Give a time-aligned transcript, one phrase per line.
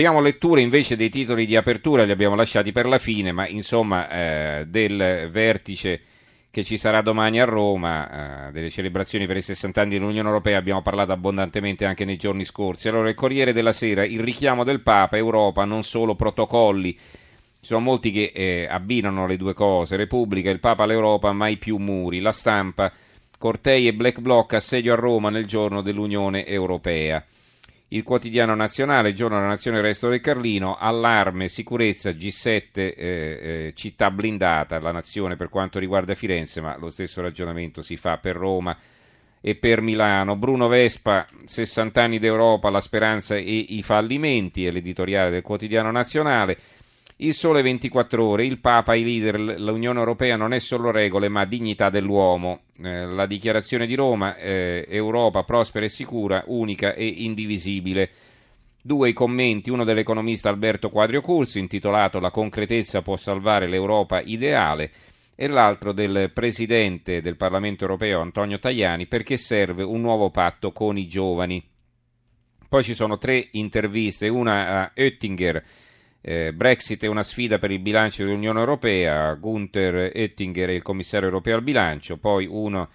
[0.00, 4.08] Abbiamo letture invece dei titoli di apertura, li abbiamo lasciati per la fine, ma insomma
[4.08, 6.00] eh, del vertice
[6.50, 10.56] che ci sarà domani a Roma, eh, delle celebrazioni per i 60 anni dell'Unione Europea,
[10.56, 12.88] abbiamo parlato abbondantemente anche nei giorni scorsi.
[12.88, 16.94] Allora, il Corriere della Sera, il richiamo del Papa, Europa, non solo protocolli.
[16.94, 21.76] Ci sono molti che eh, abbinano le due cose, Repubblica, il Papa all'Europa, mai più
[21.76, 22.90] muri, la stampa,
[23.36, 27.22] cortei e black bloc, assedio a Roma nel giorno dell'Unione Europea
[27.92, 34.10] il quotidiano nazionale, giorno della nazione, resto del Carlino, allarme, sicurezza, G7, eh, eh, città
[34.12, 38.76] blindata, la nazione per quanto riguarda Firenze, ma lo stesso ragionamento si fa per Roma
[39.40, 40.36] e per Milano.
[40.36, 46.56] Bruno Vespa, 60 anni d'Europa, la speranza e i fallimenti, è l'editoriale del quotidiano nazionale.
[47.22, 51.44] Il sole 24 ore, il Papa, i leader, l'Unione Europea non è solo regole ma
[51.44, 52.62] dignità dell'uomo.
[52.82, 58.08] Eh, la dichiarazione di Roma, eh, Europa prospera e sicura, unica e indivisibile.
[58.80, 64.90] Due i commenti, uno dell'economista Alberto Quadrio Curso, intitolato La concretezza può salvare l'Europa ideale,
[65.34, 70.96] e l'altro del presidente del Parlamento europeo Antonio Tajani, perché serve un nuovo patto con
[70.96, 71.62] i giovani.
[72.66, 75.62] Poi ci sono tre interviste, una a Oettinger,
[76.20, 81.28] eh, Brexit è una sfida per il bilancio dell'Unione Europea, Gunther Oettinger è il commissario
[81.28, 82.88] europeo al bilancio, poi uno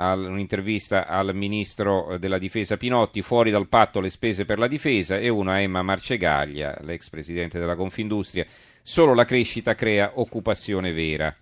[0.00, 5.28] un'intervista al ministro della difesa Pinotti, fuori dal patto le spese per la difesa, e
[5.28, 8.46] uno a Emma Marcegaglia, l'ex presidente della Confindustria,
[8.80, 11.34] solo la crescita crea occupazione vera.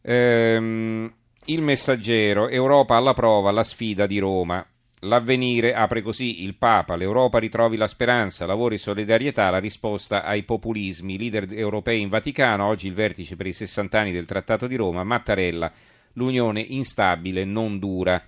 [0.00, 1.12] Ehm,
[1.46, 4.66] il messaggero, Europa alla prova, la sfida di Roma.
[5.04, 11.18] L'avvenire apre così il Papa, l'Europa ritrovi la speranza, lavori solidarietà, la risposta ai populismi,
[11.18, 15.04] leader europei in Vaticano, oggi il vertice per i 60 anni del Trattato di Roma,
[15.04, 15.70] Mattarella,
[16.14, 18.22] l'Unione instabile non dura.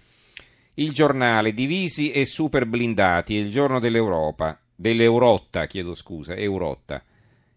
[0.75, 7.03] Il giornale, divisi e super blindati, è il giorno dell'Europa, dell'Eurotta, chiedo scusa, Eurotta,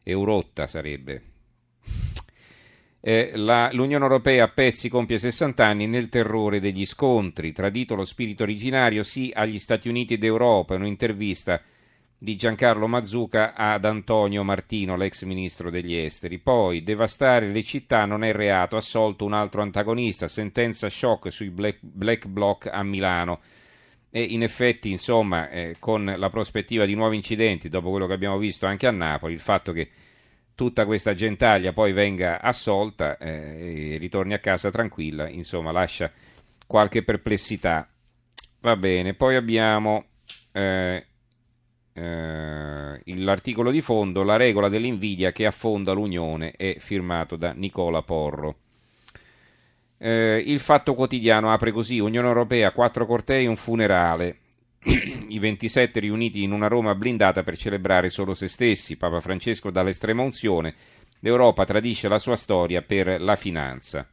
[0.02, 1.29] Eurotta sarebbe.
[3.02, 8.04] Eh, la, L'Unione Europea a pezzi compie 60 anni nel terrore degli scontri, tradito lo
[8.04, 11.62] spirito originario sì agli Stati Uniti d'Europa, un'intervista
[12.22, 16.38] di Giancarlo Mazzuca ad Antonio Martino, l'ex ministro degli esteri.
[16.40, 21.78] Poi, devastare le città non è reato, assolto un altro antagonista, sentenza shock sui black,
[21.80, 23.40] black bloc a Milano.
[24.12, 28.38] E in effetti, insomma, eh, con la prospettiva di nuovi incidenti, dopo quello che abbiamo
[28.38, 29.90] visto anche a Napoli, il fatto che
[30.60, 36.12] tutta questa gentaglia poi venga assolta eh, e ritorni a casa tranquilla, insomma lascia
[36.68, 37.88] qualche perplessità.
[38.60, 40.08] Va bene, poi abbiamo
[40.52, 41.06] eh,
[41.94, 48.58] eh, l'articolo di fondo, la regola dell'invidia che affonda l'Unione, è firmato da Nicola Porro.
[49.98, 54.40] Eh, il fatto quotidiano apre così, Unione Europea, quattro cortei, un funerale
[54.84, 58.98] i 27 riuniti in una Roma blindata per celebrare solo se stessi.
[58.98, 60.74] Papa Francesco dall'estrema unzione.
[61.20, 64.08] L'Europa tradisce la sua storia per la finanza.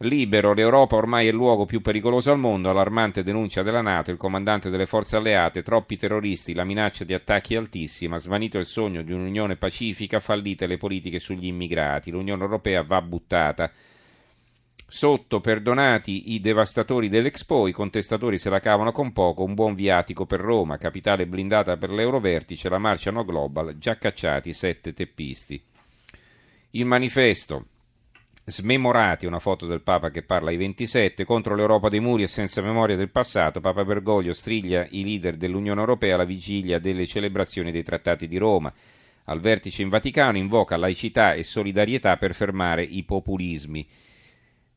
[0.00, 4.18] Libero, l'Europa ormai è il luogo più pericoloso al mondo, allarmante denuncia della Nato, il
[4.18, 9.12] comandante delle forze alleate, troppi terroristi, la minaccia di attacchi altissima, svanito il sogno di
[9.12, 13.72] un'unione pacifica, fallite le politiche sugli immigrati, l'Unione Europea va buttata.
[14.88, 20.26] Sotto, perdonati i devastatori dell'Expo, i contestatori se la cavano con poco, un buon viatico
[20.26, 25.60] per Roma, capitale blindata per l'Eurovertice, la marcia no global, già cacciati sette teppisti.
[26.70, 27.66] Il manifesto,
[28.44, 32.62] smemorati, una foto del Papa che parla ai 27, contro l'Europa dei muri e senza
[32.62, 37.82] memoria del passato, Papa Bergoglio striglia i leader dell'Unione Europea alla vigilia delle celebrazioni dei
[37.82, 38.72] trattati di Roma.
[39.24, 43.84] Al vertice in Vaticano invoca laicità e solidarietà per fermare i populismi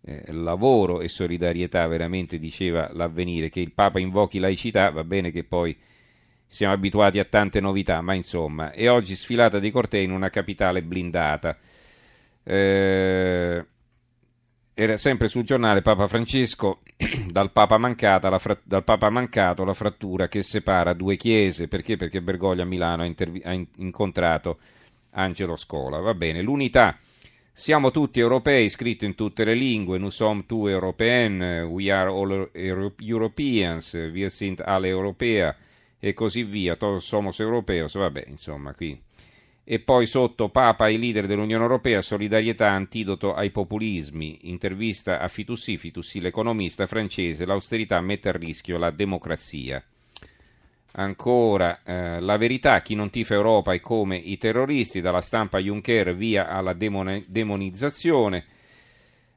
[0.01, 5.43] eh, lavoro e solidarietà, veramente diceva l'avvenire, che il Papa invochi laicità, va bene che
[5.43, 5.77] poi
[6.45, 10.81] siamo abituati a tante novità, ma insomma, e oggi sfilata dei cortei in una capitale
[10.81, 11.57] blindata.
[12.43, 13.65] Eh,
[14.73, 16.79] era sempre sul giornale Papa Francesco,
[17.29, 21.97] dal Papa, mancata, fra, dal Papa mancato la frattura che separa due chiese, perché?
[21.97, 24.59] Perché Bergoglio a Milano ha, intervi- ha incontrato
[25.11, 25.99] Angelo Scola.
[25.99, 26.97] Va bene, l'unità
[27.59, 32.49] siamo tutti europei, scritto in tutte le lingue, nous sommes tous européens, we are all
[33.01, 35.53] Europeans, wir sind alle europea
[35.99, 38.97] e così via, todos somos europeos, vabbè, insomma, qui.
[39.65, 45.77] E poi sotto Papa e leader dell'Unione Europea, solidarietà, antidoto ai populismi, intervista a Fitussi,
[45.77, 49.83] Fitussi l'economista francese, l'austerità mette a rischio la democrazia.
[50.91, 56.15] Ancora, eh, la verità, chi non tifa Europa è come i terroristi, dalla stampa Juncker
[56.15, 58.45] via alla demone- demonizzazione.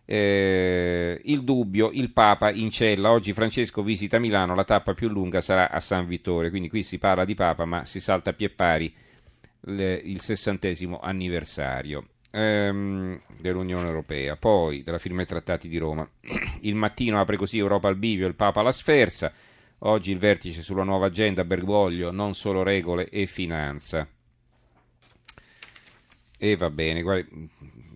[0.04, 5.40] Eh, il dubbio, il Papa in cella, oggi Francesco visita Milano, la tappa più lunga
[5.40, 8.50] sarà a San Vittore, quindi qui si parla di Papa ma si salta a pie
[8.50, 8.92] pari
[9.60, 16.08] le, il sessantesimo anniversario ehm, dell'Unione Europea, poi della firma dei trattati di Roma.
[16.62, 19.32] Il mattino apre così Europa al bivio, il Papa la sferza,
[19.84, 24.06] oggi il vertice sulla nuova agenda Bergoglio, non solo regole e finanza.
[26.36, 27.02] E va bene,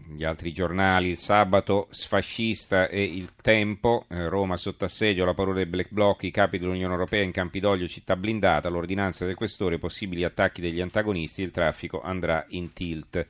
[0.09, 5.55] gli altri giornali, il sabato sfascista e il tempo, eh, Roma sotto assedio, la paura
[5.55, 10.23] del black bloc, i capi dell'Unione Europea in Campidoglio, città blindata, l'ordinanza del questore, possibili
[10.23, 13.27] attacchi degli antagonisti, il traffico andrà in tilt.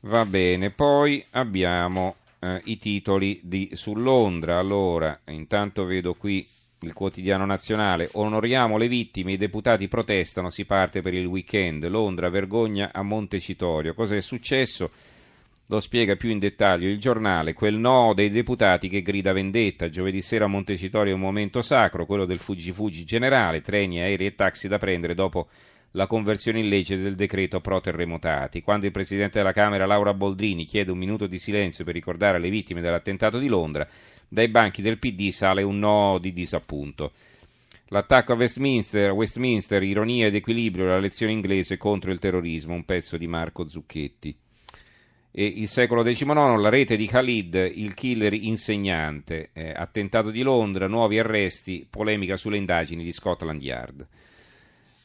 [0.00, 4.58] Va bene, poi abbiamo eh, i titoli di, su Londra.
[4.58, 6.48] Allora, intanto vedo qui
[6.80, 8.08] il quotidiano nazionale.
[8.12, 11.86] Onoriamo le vittime, i deputati protestano, si parte per il weekend.
[11.88, 13.94] Londra, vergogna a Montecitorio.
[13.94, 14.90] Cosa è successo?
[15.66, 19.88] Lo spiega più in dettaglio il giornale, quel no dei deputati che grida vendetta.
[19.88, 24.34] Giovedì sera a Montecitorio è un momento sacro, quello del fuggi-fuggi generale, treni, aerei e
[24.34, 25.48] taxi da prendere dopo
[25.92, 28.62] la conversione in legge del decreto pro terremotati.
[28.62, 32.50] Quando il Presidente della Camera Laura Boldrini chiede un minuto di silenzio per ricordare le
[32.50, 33.86] vittime dell'attentato di Londra,
[34.32, 37.12] dai banchi del PD sale un no di disappunto.
[37.88, 43.16] L'attacco a Westminster, Westminster, ironia ed equilibrio, la lezione inglese contro il terrorismo, un pezzo
[43.16, 44.36] di Marco Zucchetti.
[45.32, 50.86] E il secolo XIX, la rete di Khalid, il killer insegnante, eh, attentato di Londra,
[50.86, 54.06] nuovi arresti, polemica sulle indagini di Scotland Yard.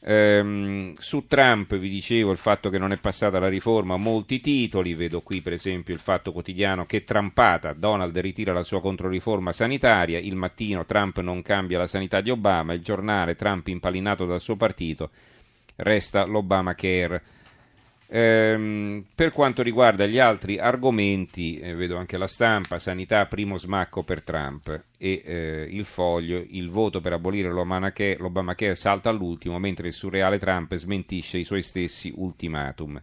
[0.00, 4.94] Ehm, su Trump vi dicevo il fatto che non è passata la riforma, molti titoli,
[4.94, 10.18] vedo qui per esempio il fatto quotidiano che trampata, Donald ritira la sua controriforma sanitaria,
[10.18, 14.56] il mattino Trump non cambia la sanità di Obama, il giornale Trump impallinato dal suo
[14.56, 15.10] partito,
[15.76, 17.22] resta l'Obamacare.
[18.08, 24.04] Ehm, per quanto riguarda gli altri argomenti, eh, vedo anche la stampa, sanità primo smacco
[24.04, 29.88] per Trump e eh, il foglio, il voto per abolire l'Obamacare, l'Obamacare salta all'ultimo mentre
[29.88, 33.02] il surreale Trump smentisce i suoi stessi ultimatum.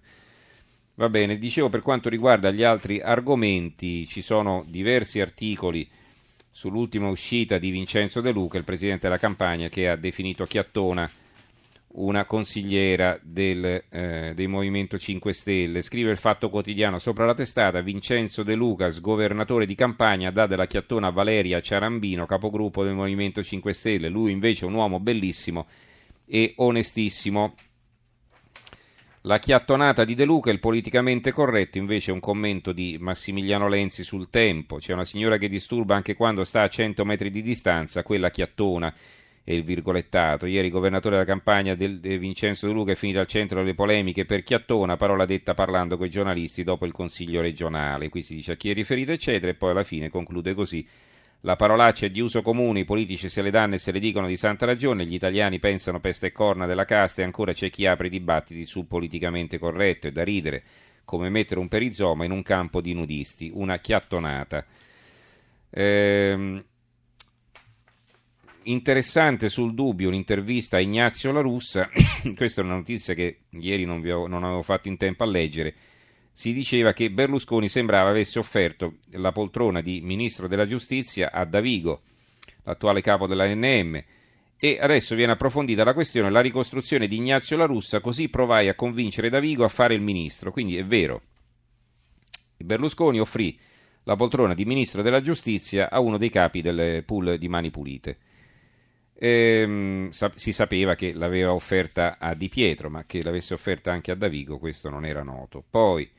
[0.95, 5.89] Va bene, dicevo per quanto riguarda gli altri argomenti, ci sono diversi articoli
[6.49, 11.09] sull'ultima uscita di Vincenzo De Luca, il presidente della campagna, che ha definito chiattona
[11.95, 15.81] una consigliera del, eh, del, Movimento 5 Stelle.
[15.81, 20.66] Scrive il Fatto Quotidiano sopra la testata Vincenzo De Lucas, governatore di campagna, dà della
[20.66, 24.10] chiattona Valeria Ciarambino, capogruppo del Movimento 5 Stelle.
[24.10, 25.68] Lui invece è un uomo bellissimo
[26.25, 27.54] e onestissimo.
[29.25, 34.04] La chiattonata di De Luca, il politicamente corretto, invece è un commento di Massimiliano Lenzi
[34.04, 34.78] sul tempo.
[34.78, 38.94] C'è una signora che disturba anche quando sta a 100 metri di distanza, quella chiattona
[39.44, 40.45] e il virgolettato.
[40.45, 43.74] Ieri il governatore della campagna del, del Vincenzo De Luca è finito al centro delle
[43.75, 48.10] polemiche per Chiattona, parola detta parlando con i giornalisti dopo il consiglio regionale.
[48.10, 50.88] Qui si dice a chi è riferito, eccetera, e poi alla fine conclude così.
[51.45, 54.28] La parolaccia è di uso comune, i politici se le danno e se le dicono
[54.28, 57.86] di santa ragione, gli italiani pensano peste e corna della casta e ancora c'è chi
[57.86, 60.63] apre i dibattiti sul politicamente corretto, è da ridere,
[61.04, 64.66] come mettere un perizoma in un campo di nudisti, una chiattonata.
[65.69, 66.63] Ehm,
[68.63, 71.89] interessante sul dubbio un'intervista a Ignazio La Russa,
[72.36, 75.74] questa è una notizia che ieri non, ho, non, avevo fatto in tempo a leggere,
[76.31, 82.01] si diceva che Berlusconi sembrava avesse offerto la poltrona di ministro della giustizia a Davigo,
[82.63, 84.04] l'attuale capo dell'ANM,
[84.57, 88.75] e adesso viene approfondita la questione, la ricostruzione di Ignazio La Russa, così provai a
[88.75, 91.21] convincere Davigo a fare il ministro, quindi è vero.
[92.57, 93.59] Berlusconi offrì
[94.04, 98.18] la poltrona di ministro della giustizia a uno dei capi del pool di Mani Pulite.
[99.15, 104.15] Ehm, si sapeva che l'aveva offerta a Di Pietro, ma che l'avesse offerta anche a
[104.15, 105.63] Davigo, questo non era noto.
[105.67, 106.09] Poi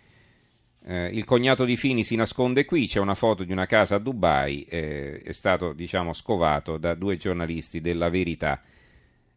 [0.86, 3.98] eh, il cognato di Fini si nasconde qui, c'è una foto di una casa a
[3.98, 8.62] Dubai, eh, è stato diciamo, scovato da due giornalisti della Verità.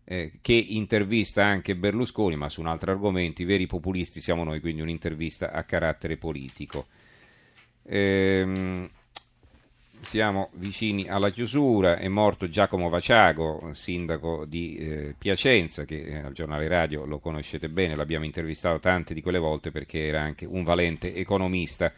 [0.09, 4.61] Eh, che intervista anche Berlusconi, ma su un altro argomento, i veri populisti siamo noi,
[4.61, 6.87] quindi un'intervista a carattere politico.
[7.83, 8.89] Ehm,
[9.99, 16.33] siamo vicini alla chiusura, è morto Giacomo Vaciago, sindaco di eh, Piacenza, che eh, al
[16.33, 20.63] giornale radio lo conoscete bene, l'abbiamo intervistato tante di quelle volte perché era anche un
[20.63, 21.91] valente economista.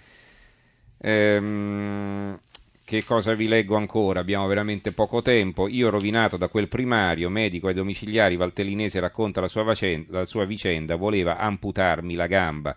[0.98, 2.40] Ehm,
[2.84, 4.20] che cosa vi leggo ancora?
[4.20, 5.68] Abbiamo veramente poco tempo.
[5.68, 10.46] Io rovinato da quel primario, medico ai domiciliari, Valtellinese racconta la sua, vicenda, la sua
[10.46, 12.76] vicenda voleva amputarmi la gamba.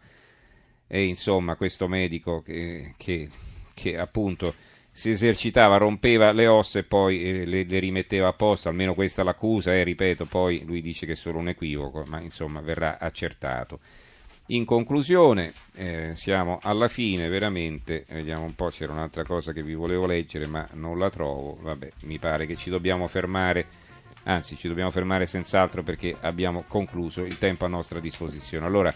[0.86, 3.28] E insomma, questo medico che, che,
[3.72, 4.54] che appunto
[4.94, 9.22] si esercitava, rompeva le ossa e poi eh, le, le, rimetteva a posto, almeno questa
[9.22, 13.80] l'accusa, eh, ripeto, poi lui dice che è solo un equivoco, ma insomma verrà accertato.
[14.46, 19.72] In conclusione, eh, siamo alla fine veramente, vediamo un po', c'era un'altra cosa che vi
[19.72, 23.66] volevo leggere ma non la trovo, vabbè, mi pare che ci dobbiamo fermare,
[24.24, 28.66] anzi ci dobbiamo fermare senz'altro perché abbiamo concluso il tempo a nostra disposizione.
[28.66, 28.92] Allora,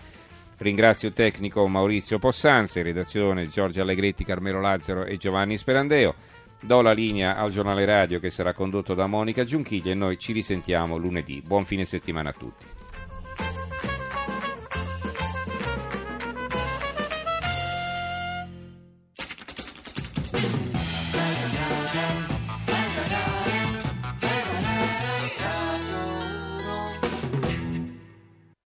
[0.58, 6.14] ringrazio il tecnico Maurizio Possanze, redazione Giorgio Allegretti, Carmelo Lazzaro e Giovanni Sperandeo.
[6.60, 10.32] Do la linea al giornale radio che sarà condotto da Monica Giunchiglia e noi ci
[10.32, 11.42] risentiamo lunedì.
[11.44, 12.85] Buon fine settimana a tutti.